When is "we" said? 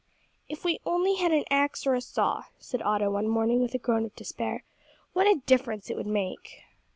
0.65-0.71